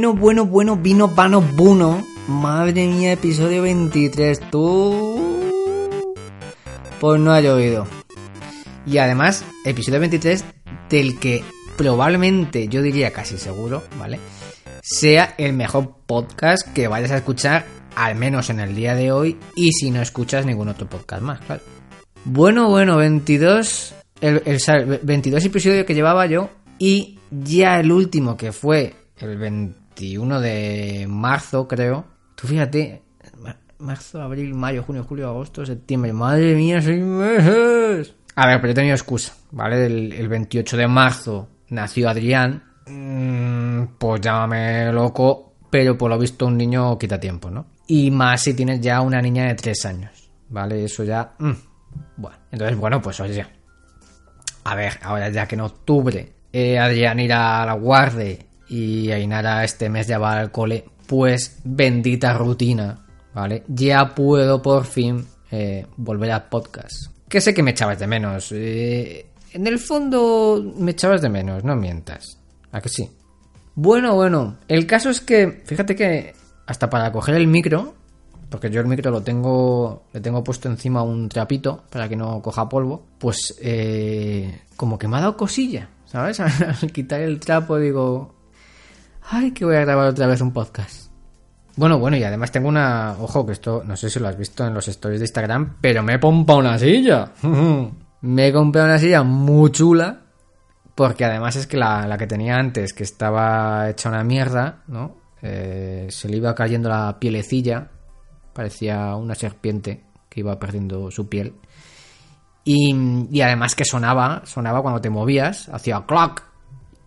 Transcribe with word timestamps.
Bueno, 0.00 0.14
bueno, 0.14 0.46
bueno, 0.46 0.76
vino 0.76 1.08
vano 1.08 1.42
buno. 1.42 2.02
Madre 2.26 2.86
mía, 2.86 3.12
episodio 3.12 3.60
23. 3.60 4.40
Tú. 4.50 5.36
Pues 6.98 7.20
no 7.20 7.34
ha 7.34 7.42
llovido. 7.42 7.86
Y 8.86 8.96
además, 8.96 9.44
episodio 9.66 10.00
23 10.00 10.42
del 10.88 11.18
que 11.18 11.44
probablemente, 11.76 12.66
yo 12.68 12.80
diría 12.80 13.12
casi 13.12 13.36
seguro, 13.36 13.82
¿vale? 13.98 14.18
Sea 14.80 15.34
el 15.36 15.52
mejor 15.52 15.96
podcast 16.06 16.66
que 16.72 16.88
vayas 16.88 17.10
a 17.10 17.18
escuchar, 17.18 17.66
al 17.94 18.14
menos 18.14 18.48
en 18.48 18.60
el 18.60 18.74
día 18.74 18.94
de 18.94 19.12
hoy, 19.12 19.36
y 19.54 19.72
si 19.72 19.90
no 19.90 20.00
escuchas 20.00 20.46
ningún 20.46 20.68
otro 20.68 20.88
podcast 20.88 21.22
más, 21.22 21.40
claro. 21.40 21.60
Bueno, 22.24 22.70
bueno, 22.70 22.96
22. 22.96 23.94
El, 24.22 24.42
el 24.46 25.00
22 25.02 25.44
episodio 25.44 25.84
que 25.84 25.94
llevaba 25.94 26.24
yo, 26.24 26.48
y 26.78 27.18
ya 27.30 27.78
el 27.78 27.92
último 27.92 28.38
que 28.38 28.52
fue 28.52 28.94
el 29.18 29.36
21 29.96 30.40
de 30.40 31.06
marzo, 31.08 31.66
creo. 31.66 32.04
Tú 32.34 32.46
fíjate, 32.46 33.02
marzo, 33.78 34.22
abril, 34.22 34.54
mayo, 34.54 34.82
junio, 34.82 35.04
julio, 35.04 35.28
agosto, 35.28 35.64
septiembre. 35.66 36.12
Madre 36.12 36.54
mía, 36.54 36.80
seis 36.80 37.02
meses. 37.02 38.14
A 38.36 38.46
ver, 38.46 38.60
pero 38.60 38.72
he 38.72 38.74
tenido 38.74 38.94
excusa, 38.94 39.34
¿vale? 39.50 39.86
El, 39.86 40.28
28 40.28 40.76
de 40.76 40.88
marzo 40.88 41.48
nació 41.68 42.08
Adrián. 42.08 42.62
Mm, 42.86 43.96
pues 43.98 44.20
llámame 44.20 44.92
loco, 44.92 45.54
pero 45.68 45.98
por 45.98 46.10
lo 46.10 46.18
visto 46.18 46.46
un 46.46 46.56
niño 46.56 46.98
quita 46.98 47.18
tiempo, 47.20 47.50
¿no? 47.50 47.66
Y 47.86 48.10
más 48.10 48.42
si 48.42 48.54
tienes 48.54 48.80
ya 48.80 49.00
una 49.00 49.20
niña 49.20 49.48
de 49.48 49.54
3 49.54 49.84
años, 49.86 50.30
¿vale? 50.48 50.84
Eso 50.84 51.04
ya... 51.04 51.32
Mm, 51.38 51.52
bueno, 52.16 52.36
entonces, 52.52 52.76
bueno, 52.78 53.02
pues 53.02 53.18
oye. 53.20 53.44
A 54.64 54.74
ver, 54.74 54.98
ahora 55.02 55.28
ya 55.30 55.46
que 55.46 55.56
en 55.56 55.62
octubre 55.62 56.32
eh, 56.52 56.78
Adrián 56.78 57.18
irá 57.18 57.62
a 57.62 57.66
la 57.66 57.72
guardia 57.74 58.36
y 58.70 59.10
Ainara 59.10 59.64
este 59.64 59.90
mes 59.90 60.06
ya 60.06 60.18
va 60.18 60.38
al 60.38 60.52
cole, 60.52 60.84
pues 61.06 61.60
bendita 61.64 62.32
rutina, 62.32 63.04
¿vale? 63.34 63.64
Ya 63.66 64.14
puedo 64.14 64.62
por 64.62 64.84
fin 64.84 65.26
eh, 65.50 65.84
volver 65.96 66.30
al 66.30 66.48
podcast. 66.48 66.94
Que 67.28 67.40
sé 67.40 67.52
que 67.52 67.64
me 67.64 67.72
echabas 67.72 67.98
de 67.98 68.06
menos. 68.06 68.52
Eh, 68.52 69.26
en 69.52 69.66
el 69.66 69.80
fondo 69.80 70.72
me 70.78 70.92
echabas 70.92 71.20
de 71.20 71.28
menos, 71.28 71.64
no 71.64 71.74
mientas. 71.74 72.38
¿A 72.70 72.80
que 72.80 72.88
sí? 72.88 73.10
Bueno, 73.74 74.14
bueno, 74.14 74.58
el 74.68 74.86
caso 74.86 75.10
es 75.10 75.20
que, 75.20 75.62
fíjate 75.64 75.96
que 75.96 76.34
hasta 76.66 76.88
para 76.88 77.10
coger 77.10 77.34
el 77.34 77.48
micro, 77.48 77.94
porque 78.48 78.70
yo 78.70 78.80
el 78.80 78.86
micro 78.86 79.10
lo 79.10 79.22
tengo, 79.22 80.04
le 80.12 80.20
tengo 80.20 80.44
puesto 80.44 80.68
encima 80.68 81.02
un 81.02 81.28
trapito 81.28 81.82
para 81.90 82.08
que 82.08 82.14
no 82.14 82.40
coja 82.40 82.68
polvo, 82.68 83.02
pues 83.18 83.56
eh, 83.60 84.60
como 84.76 84.96
que 84.96 85.08
me 85.08 85.16
ha 85.16 85.20
dado 85.20 85.36
cosilla, 85.36 85.88
¿sabes? 86.06 86.38
Al 86.82 86.92
quitar 86.92 87.20
el 87.20 87.40
trapo 87.40 87.78
digo, 87.78 88.34
ay, 89.28 89.52
que 89.52 89.64
voy 89.64 89.76
a 89.76 89.80
grabar 89.80 90.08
otra 90.08 90.26
vez 90.26 90.40
un 90.40 90.52
podcast. 90.52 91.10
Bueno, 91.76 91.98
bueno, 91.98 92.16
y 92.16 92.24
además 92.24 92.50
tengo 92.50 92.68
una. 92.68 93.16
Ojo, 93.18 93.46
que 93.46 93.52
esto 93.52 93.82
no 93.84 93.96
sé 93.96 94.10
si 94.10 94.18
lo 94.18 94.28
has 94.28 94.36
visto 94.36 94.66
en 94.66 94.74
los 94.74 94.86
stories 94.88 95.20
de 95.20 95.24
Instagram, 95.24 95.76
pero 95.80 96.02
me 96.02 96.14
he 96.14 96.18
pompado 96.18 96.58
una 96.58 96.78
silla. 96.78 97.32
me 98.20 98.48
he 98.48 98.52
comprado 98.52 98.88
una 98.88 98.98
silla 98.98 99.22
muy 99.22 99.70
chula, 99.70 100.20
porque 100.94 101.24
además 101.24 101.56
es 101.56 101.66
que 101.66 101.76
la, 101.76 102.16
que 102.18 102.26
tenía 102.26 102.56
antes, 102.56 102.92
que 102.92 103.04
estaba 103.04 103.88
hecha 103.88 104.08
una 104.08 104.24
mierda, 104.24 104.82
¿no? 104.88 105.16
Eh, 105.42 106.08
se 106.10 106.28
le 106.28 106.36
iba 106.36 106.54
cayendo 106.54 106.90
la 106.90 107.18
pielecilla, 107.18 107.88
parecía 108.52 109.14
una 109.16 109.34
serpiente 109.34 110.04
que 110.28 110.40
iba 110.40 110.58
perdiendo 110.58 111.10
su 111.10 111.28
piel. 111.28 111.54
Y, 112.62 112.94
y 113.30 113.40
además 113.40 113.74
que 113.74 113.86
sonaba, 113.86 114.42
sonaba 114.44 114.82
cuando 114.82 115.00
te 115.00 115.08
movías, 115.08 115.70
hacía 115.70 116.04
clock, 116.06 116.49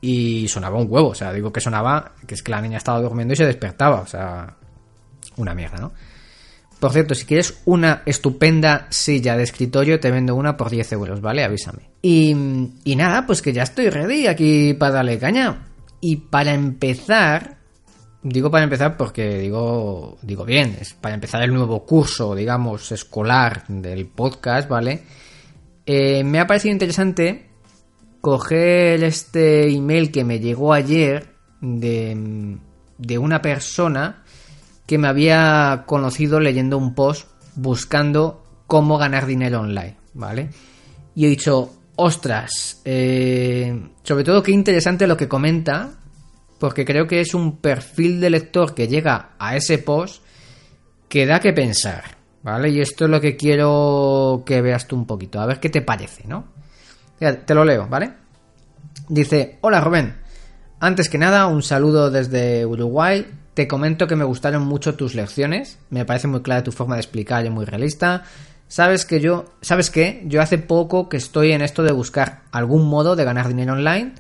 y 0.04 0.50
sonaba 0.50 0.78
un 0.78 0.88
huevo, 0.90 1.08
o 1.08 1.16
sea, 1.16 1.32
digo 1.32 1.54
que 1.54 1.62
sonaba, 1.62 2.12
que 2.28 2.36
es 2.36 2.44
que 2.44 2.52
la 2.52 2.60
niña 2.60 2.76
estaba 2.76 3.00
durmiendo 3.00 3.34
y 3.34 3.38
se 3.38 3.46
despertaba, 3.46 4.02
o 4.02 4.06
sea, 4.06 4.54
una 5.38 5.56
mierda, 5.56 5.78
¿no? 5.78 5.94
Por 6.78 6.92
cierto, 6.92 7.16
si 7.16 7.26
quieres 7.26 7.62
una 7.64 8.04
estupenda 8.06 8.88
silla 8.90 9.38
de 9.38 9.44
escritorio, 9.44 10.02
te 10.02 10.12
vendo 10.12 10.36
una 10.36 10.58
por 10.58 10.70
10 10.70 10.92
euros, 10.92 11.22
¿vale? 11.22 11.46
Avísame. 11.46 11.90
Y, 12.02 12.36
y 12.84 12.96
nada, 12.98 13.26
pues 13.26 13.42
que 13.42 13.54
ya 13.54 13.64
estoy 13.64 13.90
ready 13.90 14.28
aquí 14.28 14.74
para 14.74 14.96
darle 14.96 15.18
caña. 15.18 15.70
Y 16.02 16.18
para 16.18 16.54
empezar, 16.54 17.60
digo 18.24 18.52
para 18.52 18.66
empezar 18.66 18.98
porque 18.98 19.40
digo, 19.40 20.18
digo 20.22 20.44
bien, 20.44 20.78
es 20.82 20.96
para 20.96 21.16
empezar 21.16 21.42
el 21.44 21.54
nuevo 21.54 21.86
curso, 21.86 22.36
digamos, 22.36 22.92
escolar 22.92 23.64
del 23.70 24.08
podcast, 24.08 24.68
¿vale? 24.68 25.04
Eh, 25.86 26.26
me 26.26 26.42
ha 26.42 26.48
parecido 26.48 26.74
interesante 26.74 27.53
coger 28.24 29.04
este 29.04 29.68
email 29.68 30.10
que 30.10 30.24
me 30.24 30.40
llegó 30.40 30.72
ayer 30.72 31.36
de, 31.60 32.58
de 32.98 33.18
una 33.18 33.42
persona 33.42 34.24
que 34.88 34.98
me 34.98 35.10
había 35.10 35.84
conocido 35.86 36.40
leyendo 36.40 36.78
un 36.78 36.96
post 36.96 37.28
buscando 37.56 38.42
cómo 38.66 38.98
ganar 38.98 39.26
dinero 39.26 39.60
online, 39.60 39.98
¿vale? 40.14 40.52
Y 41.16 41.26
he 41.26 41.28
dicho, 41.28 41.74
ostras, 41.98 42.82
eh, 42.86 43.90
sobre 44.04 44.24
todo 44.24 44.42
qué 44.42 44.54
interesante 44.54 45.06
lo 45.06 45.18
que 45.18 45.28
comenta, 45.28 45.92
porque 46.60 46.86
creo 46.86 47.06
que 47.06 47.20
es 47.20 47.34
un 47.34 47.58
perfil 47.58 48.22
de 48.22 48.30
lector 48.30 48.74
que 48.74 48.88
llega 48.88 49.32
a 49.38 49.58
ese 49.58 49.80
post 49.80 50.24
que 51.10 51.26
da 51.26 51.42
que 51.42 51.52
pensar, 51.52 52.06
¿vale? 52.42 52.70
Y 52.70 52.80
esto 52.80 53.04
es 53.04 53.12
lo 53.12 53.20
que 53.20 53.36
quiero 53.36 54.44
que 54.46 54.62
veas 54.62 54.88
tú 54.88 54.96
un 54.96 55.06
poquito, 55.06 55.42
a 55.42 55.46
ver 55.46 55.60
qué 55.60 55.68
te 55.68 55.82
parece, 55.82 56.26
¿no? 56.26 56.63
Te 57.32 57.54
lo 57.54 57.64
leo, 57.64 57.88
¿vale? 57.88 58.12
Dice, 59.08 59.58
hola 59.62 59.82
Rubén, 59.82 60.16
antes 60.80 61.10
que 61.10 61.18
nada 61.18 61.48
un 61.48 61.64
saludo 61.64 62.12
desde 62.12 62.66
Uruguay, 62.66 63.26
te 63.54 63.68
comento 63.68 64.08
que 64.08 64.16
me 64.16 64.24
gustaron 64.24 64.64
mucho 64.64 64.96
tus 64.96 65.16
lecciones, 65.16 65.80
me 65.90 66.06
parece 66.06 66.28
muy 66.28 66.42
clara 66.42 66.64
tu 66.64 66.72
forma 66.72 66.96
de 66.96 67.02
explicar 67.02 67.46
y 67.46 67.50
muy 67.50 67.66
realista. 67.66 68.24
Sabes 68.68 69.06
que 69.06 69.20
yo, 69.20 69.46
¿sabes 69.62 69.90
qué? 69.90 70.24
Yo 70.26 70.42
hace 70.42 70.58
poco 70.58 71.08
que 71.08 71.18
estoy 71.18 71.52
en 71.52 71.62
esto 71.62 71.84
de 71.84 71.92
buscar 71.92 72.42
algún 72.52 72.88
modo 72.88 73.16
de 73.16 73.24
ganar 73.24 73.48
dinero 73.48 73.74
online. 73.74 74.14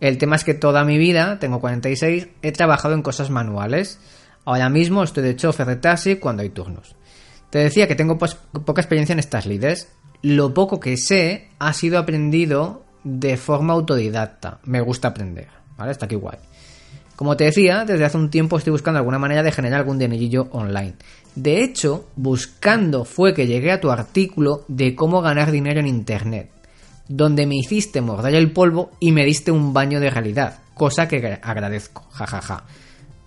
El 0.00 0.18
tema 0.18 0.36
es 0.36 0.44
que 0.44 0.54
toda 0.54 0.84
mi 0.84 0.98
vida, 0.98 1.38
tengo 1.38 1.60
46, 1.60 2.28
he 2.42 2.52
trabajado 2.52 2.94
en 2.94 3.02
cosas 3.02 3.30
manuales. 3.30 3.98
Ahora 4.44 4.68
mismo 4.68 5.02
estoy 5.02 5.22
de 5.22 5.36
chofer 5.36 5.66
de 5.66 5.76
taxi 5.76 6.16
cuando 6.16 6.42
hay 6.42 6.50
turnos. 6.50 6.94
Te 7.56 7.62
decía 7.62 7.88
que 7.88 7.94
tengo 7.94 8.18
poca 8.18 8.82
experiencia 8.82 9.14
en 9.14 9.18
estas 9.18 9.46
lides 9.46 9.88
lo 10.20 10.52
poco 10.52 10.78
que 10.78 10.98
sé 10.98 11.48
ha 11.58 11.72
sido 11.72 11.98
aprendido 11.98 12.84
de 13.02 13.38
forma 13.38 13.72
autodidacta. 13.72 14.60
Me 14.64 14.82
gusta 14.82 15.08
aprender, 15.08 15.48
¿vale? 15.78 15.92
Está 15.92 16.04
aquí 16.04 16.16
guay. 16.16 16.36
Como 17.16 17.34
te 17.34 17.44
decía, 17.44 17.86
desde 17.86 18.04
hace 18.04 18.18
un 18.18 18.28
tiempo 18.28 18.58
estoy 18.58 18.72
buscando 18.72 18.98
alguna 18.98 19.18
manera 19.18 19.42
de 19.42 19.52
generar 19.52 19.80
algún 19.80 19.98
dinerillo 19.98 20.48
online. 20.50 20.96
De 21.34 21.64
hecho, 21.64 22.10
buscando 22.14 23.06
fue 23.06 23.32
que 23.32 23.46
llegué 23.46 23.72
a 23.72 23.80
tu 23.80 23.90
artículo 23.90 24.66
de 24.68 24.94
cómo 24.94 25.22
ganar 25.22 25.50
dinero 25.50 25.80
en 25.80 25.86
Internet, 25.86 26.50
donde 27.08 27.46
me 27.46 27.56
hiciste 27.56 28.02
morder 28.02 28.34
el 28.34 28.52
polvo 28.52 28.90
y 29.00 29.12
me 29.12 29.24
diste 29.24 29.50
un 29.50 29.72
baño 29.72 29.98
de 29.98 30.10
realidad, 30.10 30.58
cosa 30.74 31.08
que 31.08 31.38
agradezco, 31.40 32.06
jajaja. 32.10 32.64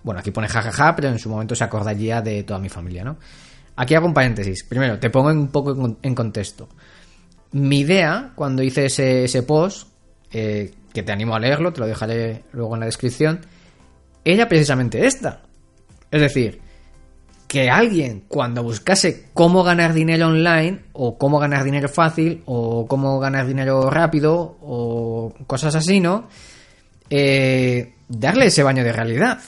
Bueno, 0.04 0.20
aquí 0.20 0.30
pone 0.30 0.46
jajaja, 0.46 0.94
pero 0.94 1.08
en 1.08 1.18
su 1.18 1.28
momento 1.28 1.56
se 1.56 1.64
acordaría 1.64 2.22
de 2.22 2.44
toda 2.44 2.60
mi 2.60 2.68
familia, 2.68 3.02
¿no? 3.02 3.16
Aquí 3.80 3.94
hago 3.94 4.06
un 4.06 4.12
paréntesis. 4.12 4.62
Primero, 4.62 4.98
te 4.98 5.08
pongo 5.08 5.30
un 5.30 5.48
poco 5.48 5.96
en 6.02 6.14
contexto. 6.14 6.68
Mi 7.52 7.80
idea, 7.80 8.32
cuando 8.34 8.62
hice 8.62 8.84
ese, 8.84 9.42
post, 9.42 9.88
eh, 10.30 10.74
que 10.92 11.02
te 11.02 11.12
animo 11.12 11.34
a 11.34 11.38
leerlo, 11.38 11.72
te 11.72 11.80
lo 11.80 11.86
dejaré 11.86 12.44
luego 12.52 12.74
en 12.74 12.80
la 12.80 12.86
descripción, 12.86 13.40
era 14.22 14.46
precisamente 14.48 15.06
esta. 15.06 15.44
Es 16.10 16.20
decir, 16.20 16.60
que 17.48 17.70
alguien 17.70 18.24
cuando 18.28 18.62
buscase 18.62 19.30
cómo 19.32 19.64
ganar 19.64 19.94
dinero 19.94 20.26
online, 20.26 20.80
o 20.92 21.16
cómo 21.16 21.38
ganar 21.38 21.64
dinero 21.64 21.88
fácil, 21.88 22.42
o 22.44 22.86
cómo 22.86 23.18
ganar 23.18 23.46
dinero 23.46 23.88
rápido, 23.88 24.58
o 24.60 25.32
cosas 25.46 25.74
así, 25.74 26.00
¿no? 26.00 26.28
Eh, 27.08 27.94
darle 28.10 28.44
ese 28.44 28.62
baño 28.62 28.84
de 28.84 28.92
realidad. 28.92 29.40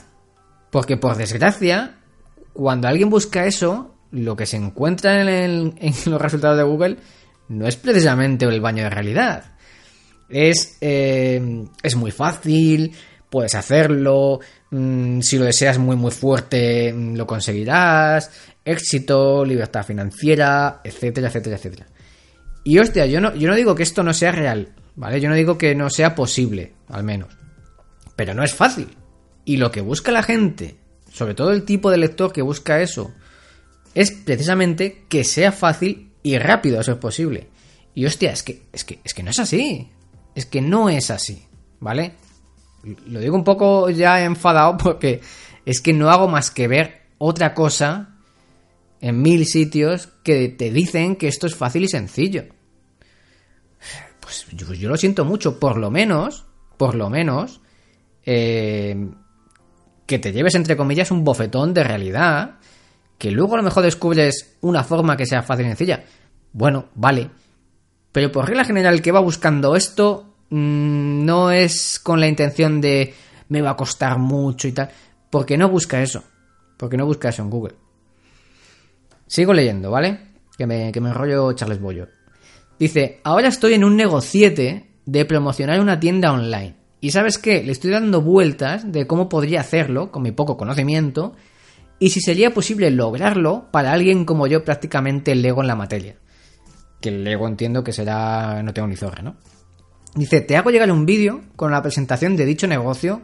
Porque 0.71 0.97
por 0.97 1.17
desgracia, 1.17 1.97
cuando 2.55 2.89
alguien 2.89 3.11
busca 3.11 3.45
eso, 3.45 3.92
lo 4.13 4.37
que 4.37 4.47
se 4.47 4.57
encuentra 4.57 5.21
en, 5.21 5.75
los 6.07 6.21
resultados 6.21 6.57
de 6.57 6.63
Google 6.63 6.97
no 7.49 7.67
es 7.67 7.77
precisamente 7.77 8.45
el 8.45 8.61
baño 8.61 8.85
de 8.85 8.91
realidad. 8.91 9.45
Es, 10.29 10.79
eh, 10.81 11.65
es 11.83 11.97
muy 11.97 12.11
fácil, 12.11 12.93
puedes 13.29 13.55
hacerlo, 13.55 14.41
mm, 14.71 15.21
si 15.21 15.39
lo 15.39 15.45
deseas 15.45 15.79
muy 15.79 15.97
muy 15.97 16.11
fuerte 16.11 16.93
mm, 16.93 17.17
lo 17.17 17.27
conseguirás, 17.27 18.31
éxito, 18.65 19.45
libertad 19.45 19.85
financiera, 19.85 20.81
etcétera, 20.85 21.29
etcétera, 21.29 21.57
etcétera. 21.57 21.87
Y 22.65 22.79
hostia, 22.79 23.07
yo 23.07 23.21
no, 23.21 23.35
yo 23.35 23.49
no 23.49 23.57
digo 23.57 23.75
que 23.75 23.83
esto 23.83 24.03
no 24.03 24.15
sea 24.15 24.33
real, 24.33 24.73
¿vale? 24.95 25.21
Yo 25.21 25.29
no 25.29 25.35
digo 25.35 25.59
que 25.59 25.75
no 25.75 25.91
sea 25.91 26.15
posible, 26.15 26.75
al 26.89 27.03
menos. 27.03 27.37
Pero 28.15 28.35
no 28.35 28.45
es 28.45 28.55
fácil. 28.55 28.97
Y 29.45 29.57
lo 29.57 29.73
que 29.73 29.81
busca 29.81 30.13
la 30.13 30.23
gente, 30.23 30.77
sobre 31.11 31.35
todo 31.35 31.51
el 31.51 31.65
tipo 31.65 31.91
de 31.91 31.97
lector 31.97 32.33
que 32.33 32.43
busca 32.43 32.81
eso, 32.81 33.13
es 33.95 34.11
precisamente 34.11 35.05
que 35.09 35.25
sea 35.25 35.53
fácil 35.53 36.13
y 36.23 36.39
rápido 36.39 36.81
a 36.81 36.85
ser 36.85 36.99
posible. 36.99 37.49
Y 37.95 38.07
hostia, 38.07 38.33
es 38.33 38.43
que, 38.43 38.63
es 38.73 38.85
que, 38.85 39.01
es 39.05 39.15
que 39.15 39.23
no 39.23 39.31
es 39.31 39.39
así. 39.39 39.89
Es 40.35 40.47
que 40.47 40.63
no 40.63 40.89
es 40.89 41.11
así, 41.11 41.45
¿vale? 41.81 42.15
Lo 43.07 43.21
digo 43.21 43.37
un 43.37 43.45
poco 43.45 43.91
ya 43.91 44.25
enfadado 44.25 44.77
porque 44.79 45.21
es 45.67 45.81
que 45.81 45.93
no 45.93 46.11
hago 46.11 46.29
más 46.29 46.51
que 46.51 46.69
ver 46.69 47.03
otra 47.19 47.55
cosa 47.55 48.17
en 49.01 49.21
mil 49.21 49.47
sitios 49.47 50.09
que 50.23 50.49
te 50.49 50.71
dicen 50.71 51.17
que 51.17 51.29
esto 51.29 51.47
es 51.47 51.55
fácil 51.55 51.85
y 51.85 51.89
sencillo. 51.89 52.45
Pues 54.21 54.47
yo, 54.53 54.89
lo 54.89 54.97
siento 54.97 55.25
mucho, 55.25 55.59
por 55.59 55.77
lo 55.77 55.91
menos, 55.91 56.47
por 56.77 56.95
lo 56.95 57.11
menos, 57.11 57.61
eh, 58.25 59.11
que 60.07 60.19
te 60.19 60.33
lleves 60.33 60.55
entre 60.55 60.77
comillas 60.77 61.11
un 61.11 61.25
bofetón 61.25 61.75
de 61.75 61.85
realidad, 61.85 62.61
que 63.23 63.31
luego 63.31 63.55
a 63.55 63.59
lo 63.59 63.63
mejor 63.63 63.85
descubres 63.85 64.57
una 64.63 64.83
forma 64.83 65.17
que 65.17 65.27
sea 65.27 65.45
fácil 65.45 65.67
y 65.67 65.69
sencilla. 65.69 66.03
Bueno, 66.53 66.87
vale. 66.97 67.31
Pero 68.11 68.33
por 68.33 68.49
regla 68.49 68.65
general 68.65 68.95
el 68.95 69.01
que 69.01 69.13
va 69.13 69.21
buscando 69.21 69.77
esto 69.77 70.35
mm, 70.51 71.25
no 71.25 71.53
es 71.53 72.01
con 72.01 72.19
la 72.19 72.27
intención 72.27 72.81
de 72.81 73.15
me 73.49 73.63
va 73.63 73.71
a 73.71 73.77
costar 73.77 74.19
mucho 74.19 74.67
y 74.67 74.73
tal, 74.73 74.91
porque 75.31 75.57
no 75.57 75.69
busca 75.69 76.03
eso. 76.03 76.25
Porque 76.77 76.97
no 76.97 77.07
busca 77.07 77.29
eso 77.29 77.43
en 77.43 77.51
Google. 77.51 77.77
Sigo 79.29 79.53
leyendo, 79.53 79.93
¿vale? 79.93 80.19
Que 80.59 80.67
me, 80.67 80.91
que 80.91 81.01
me 81.01 81.11
enrollo 81.11 81.53
Charles 81.53 81.81
Bollo. 81.81 82.09
Dice, 82.77 83.21
ahora 83.23 83.47
estoy 83.47 83.75
en 83.75 83.85
un 83.85 83.97
negociete 83.97 84.97
de 85.07 85.25
promocionar 85.27 85.79
una 85.79 86.01
tienda 86.01 86.33
online. 86.33 86.75
Y 87.01 87.13
sabes 87.13 87.39
qué, 87.39 87.63
le 87.63 87.71
estoy 87.71 87.93
dando 87.93 88.21
vueltas 88.21 88.91
de 88.91 89.07
cómo 89.07 89.29
podría 89.29 89.61
hacerlo 89.61 90.11
con 90.11 90.25
mi 90.25 90.33
poco 90.33 90.57
conocimiento 90.57 91.37
y 92.03 92.11
si 92.11 92.21
sería 92.21 92.53
posible 92.53 92.91
lograrlo 92.91 93.69
para 93.71 93.93
alguien 93.93 94.25
como 94.25 94.49
yo 94.49 94.65
prácticamente 94.65 95.37
lego 95.37 95.61
en 95.61 95.69
la 95.69 95.77
materia. 95.77 96.17
Que 97.01 97.13
lego 97.13 97.47
entiendo 97.47 97.85
que 97.85 97.93
será... 97.93 98.61
no 98.65 98.75
tengo 98.75 98.89
ni 98.89 98.97
zorra, 98.97 99.23
¿no? 99.23 99.37
Dice, 100.17 100.41
te 100.41 100.57
hago 100.57 100.71
llegar 100.71 100.91
un 100.91 101.07
vídeo 101.07 101.43
con 101.55 101.71
la 101.71 101.81
presentación 101.81 102.37
de 102.37 102.45
dicho 102.45 102.67
negocio 102.67 103.23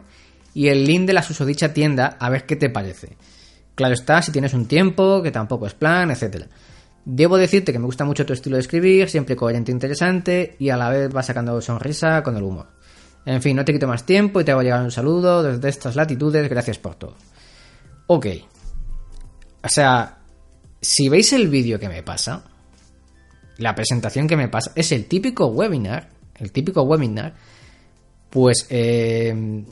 y 0.53 0.69
el 0.69 0.85
link 0.85 1.07
de 1.07 1.11
la 1.11 1.23
susodicha 1.23 1.73
tienda 1.73 2.15
a 2.21 2.29
ver 2.29 2.45
qué 2.45 2.55
te 2.55 2.69
parece. 2.69 3.17
Claro 3.75 3.95
está, 3.95 4.21
si 4.21 4.31
tienes 4.31 4.53
un 4.53 4.65
tiempo, 4.65 5.21
que 5.21 5.31
tampoco 5.31 5.67
es 5.67 5.73
plan, 5.73 6.09
etc. 6.09 6.45
Debo 7.03 7.35
decirte 7.35 7.73
que 7.73 7.79
me 7.79 7.85
gusta 7.85 8.05
mucho 8.05 8.25
tu 8.25 8.31
estilo 8.31 8.55
de 8.55 8.61
escribir, 8.61 9.09
siempre 9.09 9.35
coherente 9.35 9.73
e 9.73 9.75
interesante, 9.75 10.55
y 10.57 10.69
a 10.69 10.77
la 10.77 10.87
vez 10.87 11.13
va 11.13 11.21
sacando 11.21 11.59
sonrisa 11.59 12.23
con 12.23 12.37
el 12.37 12.43
humor. 12.43 12.67
En 13.25 13.41
fin, 13.41 13.57
no 13.57 13.65
te 13.65 13.73
quito 13.73 13.87
más 13.87 14.05
tiempo 14.05 14.39
y 14.39 14.45
te 14.45 14.51
hago 14.51 14.61
llegar 14.61 14.81
un 14.81 14.91
saludo 14.91 15.43
desde 15.43 15.67
estas 15.67 15.97
latitudes, 15.97 16.47
gracias 16.49 16.77
por 16.77 16.95
todo. 16.95 17.17
Ok. 18.07 18.27
O 19.63 19.69
sea, 19.69 20.17
si 20.81 21.09
veis 21.09 21.33
el 21.33 21.47
vídeo 21.47 21.79
que 21.79 21.89
me 21.89 22.03
pasa, 22.03 22.43
la 23.57 23.75
presentación 23.75 24.27
que 24.27 24.37
me 24.37 24.47
pasa, 24.47 24.71
es 24.75 24.91
el 24.91 25.05
típico 25.05 25.47
webinar, 25.47 26.09
el 26.35 26.51
típico 26.51 26.83
webinar, 26.83 27.33
pues 28.29 28.67
eh, 28.69 29.63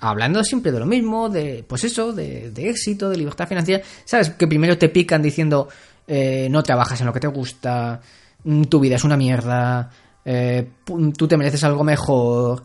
hablando 0.00 0.42
siempre 0.42 0.72
de 0.72 0.80
lo 0.80 0.86
mismo, 0.86 1.28
de, 1.28 1.64
pues 1.66 1.84
eso, 1.84 2.12
de, 2.12 2.52
éxito, 2.56 3.10
de 3.10 3.18
libertad 3.18 3.46
financiera. 3.46 3.84
¿Sabes? 4.04 4.30
Que 4.30 4.46
primero 4.46 4.78
te 4.78 4.88
pican 4.88 5.22
diciendo, 5.22 5.68
eh, 6.06 6.48
no 6.50 6.62
trabajas 6.62 7.00
en 7.00 7.06
lo 7.06 7.12
que 7.12 7.20
te 7.20 7.26
gusta, 7.26 8.00
mm, 8.44 8.64
tu 8.64 8.80
vida 8.80 8.96
es 8.96 9.04
una 9.04 9.16
mierda, 9.16 9.90
eh, 10.24 10.68
tú 10.84 11.28
te 11.28 11.36
mereces 11.36 11.62
algo 11.64 11.84
mejor, 11.84 12.64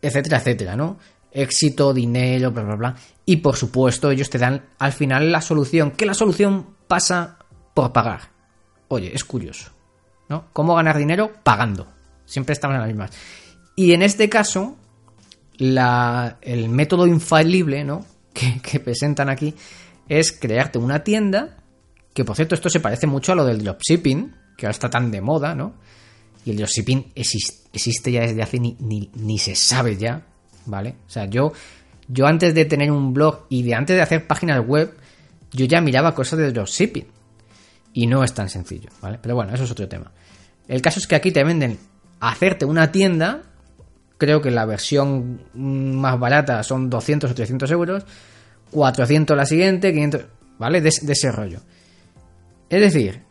etcétera, 0.00 0.38
etcétera, 0.38 0.76
¿no? 0.76 0.98
Éxito, 1.36 1.92
dinero, 1.92 2.50
bla, 2.50 2.62
bla, 2.62 2.76
bla. 2.76 2.96
Y 3.24 3.36
por 3.36 3.56
supuesto, 3.56 4.10
ellos 4.10 4.30
te 4.30 4.38
dan 4.38 4.64
al 4.78 4.92
final 4.92 5.30
la 5.30 5.42
solución, 5.42 5.90
que 5.90 6.06
la 6.06 6.14
solución 6.14 6.66
pasa 6.88 7.38
por 7.74 7.92
pagar. 7.92 8.30
Oye, 8.88 9.12
es 9.14 9.24
curioso, 9.24 9.70
¿no? 10.28 10.46
¿Cómo 10.52 10.74
ganar 10.74 10.96
dinero? 10.96 11.32
Pagando. 11.42 11.86
Siempre 12.24 12.54
estamos 12.54 12.76
en 12.76 12.80
las 12.80 12.88
mismas. 12.88 13.10
Y 13.74 13.92
en 13.92 14.02
este 14.02 14.28
caso, 14.28 14.76
el 15.58 16.68
método 16.68 17.06
infalible 17.06 17.84
¿no? 17.84 18.04
que, 18.32 18.80
presentan 18.80 19.28
aquí 19.28 19.54
es 20.08 20.32
crearte 20.32 20.78
una 20.78 21.02
tienda, 21.02 21.56
que 22.14 22.24
por 22.24 22.36
cierto 22.36 22.54
esto 22.54 22.70
se 22.70 22.80
parece 22.80 23.06
mucho 23.06 23.32
a 23.32 23.34
lo 23.34 23.44
del 23.44 23.62
dropshipping, 23.62 24.34
que 24.56 24.66
ahora 24.66 24.72
está 24.72 24.88
tan 24.88 25.10
de 25.10 25.20
moda, 25.20 25.54
¿no? 25.54 25.74
Y 26.44 26.50
el 26.50 26.56
dropshipping 26.58 27.12
existe, 27.14 28.12
ya 28.12 28.20
desde 28.20 28.42
hace 28.42 28.60
ni, 28.60 28.76
ni, 28.78 29.38
se 29.38 29.56
sabe 29.56 29.96
ya, 29.96 30.24
¿vale? 30.66 30.96
O 31.06 31.10
sea, 31.10 31.24
yo, 31.24 31.52
yo 32.08 32.26
antes 32.26 32.54
de 32.54 32.64
tener 32.64 32.90
un 32.90 33.14
blog 33.14 33.46
y 33.48 33.62
de 33.62 33.74
antes 33.74 33.96
de 33.96 34.02
hacer 34.02 34.26
páginas 34.26 34.64
web, 34.64 34.94
yo 35.52 35.64
ya 35.64 35.80
miraba 35.80 36.14
cosas 36.14 36.38
de 36.38 36.52
dropshipping. 36.52 37.06
Y 37.92 38.06
no 38.06 38.22
es 38.22 38.34
tan 38.34 38.50
sencillo, 38.50 38.90
¿vale? 39.00 39.18
Pero 39.22 39.34
bueno, 39.34 39.54
eso 39.54 39.64
es 39.64 39.70
otro 39.70 39.88
tema. 39.88 40.12
El 40.68 40.82
caso 40.82 41.00
es 41.00 41.06
que 41.06 41.14
aquí 41.14 41.32
te 41.32 41.42
venden 41.42 41.78
hacerte 42.20 42.64
una 42.64 42.92
tienda 42.92 43.42
creo 44.18 44.40
que 44.40 44.50
la 44.50 44.64
versión 44.64 45.40
más 45.54 46.18
barata 46.18 46.62
son 46.62 46.88
200 46.90 47.30
o 47.30 47.34
300 47.34 47.70
euros, 47.70 48.04
400 48.70 49.36
la 49.36 49.46
siguiente, 49.46 49.92
500, 49.92 50.24
¿vale? 50.58 50.80
De, 50.80 50.88
ese 50.88 51.32
rollo. 51.32 51.60
Es 52.68 52.80
decir, 52.80 53.22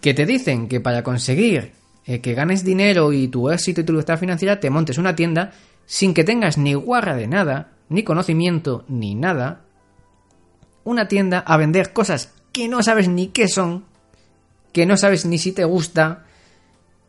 que 0.00 0.14
te 0.14 0.26
dicen 0.26 0.68
que 0.68 0.80
para 0.80 1.02
conseguir 1.02 1.72
eh, 2.06 2.20
que 2.20 2.34
ganes 2.34 2.64
dinero 2.64 3.12
y 3.12 3.28
tu 3.28 3.50
éxito 3.50 3.80
y 3.80 3.84
tu 3.84 3.92
libertad 3.92 4.18
financiera 4.18 4.60
te 4.60 4.70
montes 4.70 4.98
una 4.98 5.14
tienda 5.14 5.52
sin 5.90 6.14
que 6.14 6.22
tengas 6.22 6.56
ni 6.56 6.74
guarra 6.74 7.16
de 7.16 7.26
nada, 7.26 7.72
ni 7.88 8.04
conocimiento, 8.04 8.84
ni 8.86 9.16
nada. 9.16 9.62
Una 10.84 11.08
tienda 11.08 11.40
a 11.40 11.56
vender 11.56 11.92
cosas 11.92 12.32
que 12.52 12.68
no 12.68 12.80
sabes 12.84 13.08
ni 13.08 13.26
qué 13.26 13.48
son, 13.48 13.84
que 14.72 14.86
no 14.86 14.96
sabes 14.96 15.26
ni 15.26 15.36
si 15.36 15.50
te 15.50 15.64
gusta, 15.64 16.26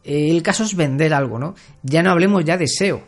el 0.04 0.42
caso 0.42 0.64
es 0.64 0.76
vender 0.76 1.14
algo, 1.14 1.38
¿no? 1.38 1.54
Ya 1.84 2.02
no 2.02 2.10
hablemos 2.10 2.44
ya 2.44 2.58
de 2.58 2.68
SEO, 2.68 3.04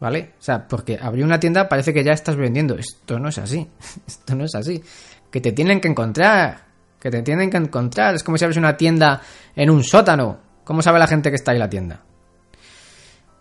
¿vale? 0.00 0.34
O 0.38 0.42
sea, 0.42 0.68
porque 0.68 0.98
abrir 1.00 1.24
una 1.24 1.40
tienda 1.40 1.66
parece 1.66 1.94
que 1.94 2.04
ya 2.04 2.12
estás 2.12 2.36
vendiendo. 2.36 2.76
Esto 2.76 3.18
no 3.18 3.30
es 3.30 3.38
así. 3.38 3.66
Esto 4.06 4.34
no 4.34 4.44
es 4.44 4.54
así. 4.54 4.84
Que 5.30 5.40
te 5.40 5.52
tienen 5.52 5.80
que 5.80 5.88
encontrar. 5.88 6.66
Que 7.00 7.10
te 7.10 7.22
tienen 7.22 7.48
que 7.48 7.56
encontrar. 7.56 8.16
Es 8.16 8.22
como 8.22 8.36
si 8.36 8.44
abres 8.44 8.58
una 8.58 8.76
tienda 8.76 9.22
en 9.56 9.70
un 9.70 9.82
sótano. 9.82 10.40
¿Cómo 10.62 10.82
sabe 10.82 10.98
la 10.98 11.06
gente 11.06 11.30
que 11.30 11.36
está 11.36 11.52
ahí 11.52 11.58
la 11.58 11.70
tienda? 11.70 12.02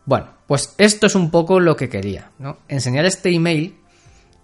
Bueno, 0.09 0.25
pues 0.47 0.73
esto 0.79 1.05
es 1.05 1.13
un 1.13 1.29
poco 1.29 1.59
lo 1.59 1.75
que 1.75 1.87
quería, 1.87 2.31
¿no? 2.39 2.57
Enseñar 2.67 3.05
este 3.05 3.29
email. 3.29 3.75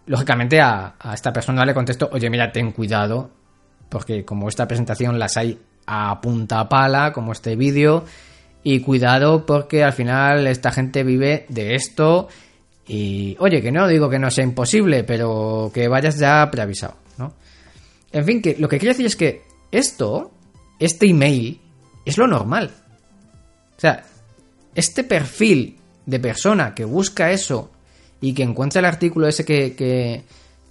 Lógicamente 0.06 0.62
a, 0.62 0.94
esta 1.12 1.34
persona 1.34 1.66
le 1.66 1.74
contesto, 1.74 2.08
oye, 2.12 2.30
mira, 2.30 2.52
ten 2.52 2.72
cuidado, 2.72 3.32
porque 3.90 4.24
como 4.24 4.48
esta 4.48 4.68
presentación 4.68 5.18
las 5.18 5.38
hay 5.38 5.60
a 5.88 6.22
punta 6.22 6.70
pala, 6.70 7.12
como 7.12 7.32
este 7.32 7.56
vídeo. 7.56 8.06
Y 8.62 8.82
cuidado 8.82 9.48
porque 9.48 9.84
al 9.84 9.94
final 9.94 10.46
esta 10.46 10.72
gente 10.72 11.04
vive 11.04 11.48
de 11.50 11.74
esto. 11.74 12.28
Y 12.86 13.36
oye, 13.40 13.60
que 13.64 13.72
no 13.72 13.88
digo 13.88 14.08
que 14.08 14.20
no 14.20 14.30
sea 14.30 14.44
imposible, 14.44 15.04
pero 15.04 15.72
que 15.74 15.88
vayas 15.88 16.20
ya 16.20 16.48
preavisado, 16.52 16.98
¿no? 17.18 17.34
En 18.12 18.24
fin, 18.24 18.40
que 18.40 18.56
lo 18.60 18.70
que 18.70 18.78
quiero 18.78 18.94
decir 18.94 19.08
es 19.08 19.16
que 19.16 19.42
esto, 19.72 20.30
este 20.78 21.08
email, 21.08 21.60
es 22.06 22.20
lo 22.20 22.28
normal. 22.28 22.70
O 23.76 23.80
sea, 23.80 24.04
este 24.76 25.04
perfil 25.04 25.78
de 26.06 26.20
persona 26.20 26.76
que 26.76 26.86
busca 26.86 27.32
eso 27.32 27.72
y 28.22 28.34
que 28.34 28.44
encuentra 28.44 28.80
el 28.80 28.86
artículo 28.86 29.28
ese 29.28 29.46
que, 29.46 29.76
que, 29.76 30.24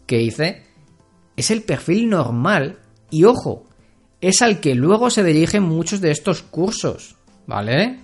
que 0.06 0.20
hice, 0.20 0.62
es 1.36 1.50
el 1.50 1.62
perfil 1.62 2.08
normal. 2.08 2.78
Y 3.10 3.24
ojo, 3.24 3.64
es 4.20 4.42
al 4.42 4.60
que 4.60 4.74
luego 4.74 5.10
se 5.10 5.24
dirigen 5.24 5.62
muchos 5.62 6.00
de 6.00 6.10
estos 6.10 6.42
cursos, 6.42 7.16
¿vale? 7.46 7.98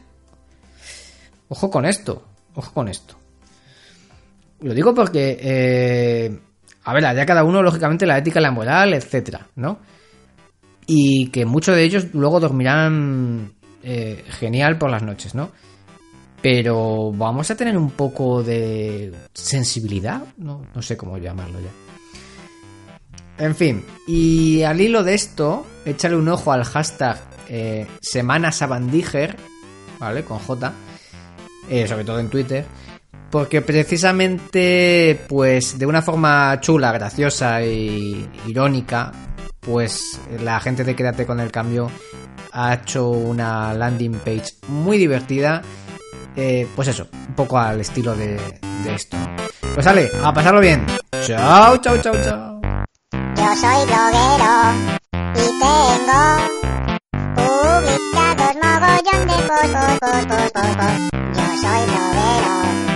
Ojo 1.48 1.70
con 1.70 1.84
esto, 1.84 2.24
ojo 2.54 2.72
con 2.72 2.88
esto. 2.88 3.16
Lo 4.60 4.74
digo 4.74 4.94
porque, 4.94 5.38
eh, 5.40 6.38
a 6.84 6.92
ver, 6.92 7.02
ya 7.02 7.26
cada 7.26 7.44
uno, 7.44 7.62
lógicamente, 7.62 8.06
la 8.06 8.18
ética, 8.18 8.40
la 8.40 8.50
moral, 8.50 8.94
etcétera, 8.94 9.48
¿no? 9.56 9.78
Y 10.86 11.28
que 11.30 11.46
muchos 11.46 11.74
de 11.74 11.84
ellos 11.84 12.08
luego 12.12 12.40
dormirán 12.40 13.52
eh, 13.82 14.24
genial 14.28 14.76
por 14.76 14.90
las 14.90 15.02
noches, 15.02 15.34
¿no? 15.34 15.50
Pero 16.42 17.12
vamos 17.12 17.50
a 17.50 17.56
tener 17.56 17.76
un 17.76 17.90
poco 17.90 18.42
de 18.42 19.12
sensibilidad, 19.34 20.22
no, 20.38 20.62
no 20.74 20.82
sé 20.82 20.96
cómo 20.96 21.18
llamarlo 21.18 21.60
ya. 21.60 23.44
En 23.44 23.54
fin, 23.56 23.84
y 24.06 24.62
al 24.62 24.80
hilo 24.80 25.02
de 25.02 25.14
esto, 25.14 25.66
échale 25.84 26.16
un 26.16 26.28
ojo 26.28 26.52
al 26.52 26.64
hashtag 26.64 27.18
eh, 27.48 27.86
Semana 28.00 28.52
Sabandiger, 28.52 29.36
¿vale? 29.98 30.24
Con 30.24 30.38
J, 30.38 30.72
eh, 31.70 31.88
sobre 31.88 32.04
todo 32.04 32.20
en 32.20 32.28
Twitter, 32.28 32.66
porque 33.30 33.62
precisamente, 33.62 35.24
pues 35.28 35.78
de 35.78 35.86
una 35.86 36.02
forma 36.02 36.58
chula, 36.60 36.92
graciosa 36.92 37.62
y 37.62 38.28
irónica, 38.46 39.12
pues 39.60 40.20
la 40.42 40.60
gente 40.60 40.84
de 40.84 40.94
Quédate 40.94 41.24
con 41.24 41.40
el 41.40 41.50
Cambio 41.50 41.90
ha 42.52 42.74
hecho 42.74 43.08
una 43.08 43.72
landing 43.72 44.18
page 44.18 44.52
muy 44.68 44.98
divertida, 44.98 45.62
eh, 46.36 46.66
pues 46.74 46.88
eso, 46.88 47.08
un 47.28 47.34
poco 47.34 47.58
al 47.58 47.80
estilo 47.80 48.14
de, 48.14 48.38
de 48.84 48.94
esto. 48.94 49.16
Pues 49.74 49.84
sale, 49.84 50.08
a 50.22 50.32
pasarlo 50.32 50.60
bien. 50.60 50.84
Chao, 51.26 51.76
chao, 51.78 51.98
chao, 51.98 52.14
chao. 52.22 52.60
Yo 53.36 53.56
soy 53.56 53.86
bloguero 53.86 54.52
y 55.34 55.46
tengo 55.60 56.20
publicados 57.34 58.54
mogollón 58.62 59.26
de 59.26 59.34
posts, 59.48 59.72
posts, 59.72 60.00
posts, 60.00 60.26
posts, 60.26 60.76
posts. 60.76 61.10
Yo 61.34 61.46
soy 61.60 61.82
bloguero. 61.86 62.89